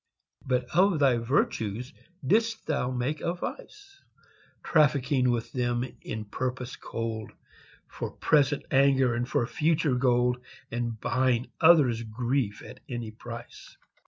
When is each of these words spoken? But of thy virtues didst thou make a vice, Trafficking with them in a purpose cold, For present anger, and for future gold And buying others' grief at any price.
But 0.43 0.63
of 0.75 0.97
thy 0.97 1.17
virtues 1.17 1.93
didst 2.25 2.65
thou 2.65 2.89
make 2.89 3.21
a 3.21 3.35
vice, 3.35 4.01
Trafficking 4.63 5.29
with 5.29 5.51
them 5.51 5.83
in 6.01 6.21
a 6.21 6.25
purpose 6.25 6.75
cold, 6.75 7.33
For 7.87 8.09
present 8.09 8.65
anger, 8.71 9.13
and 9.13 9.29
for 9.29 9.45
future 9.45 9.93
gold 9.93 10.37
And 10.71 10.99
buying 10.99 11.51
others' 11.61 12.01
grief 12.01 12.63
at 12.63 12.79
any 12.89 13.11
price. 13.11 13.77